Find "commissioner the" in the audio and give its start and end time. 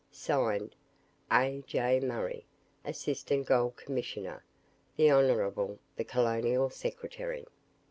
3.77-5.11